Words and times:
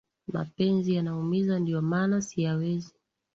Mapenzi 0.27 0.95
yanaumiza, 0.97 1.59
ndio 1.59 1.81
maana 1.81 2.21
siyawezi 2.21 2.93